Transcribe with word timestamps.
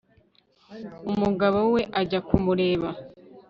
umugabo 1.11 1.59
we 1.73 1.81
ajya 2.01 2.19
kumureba 2.27 2.89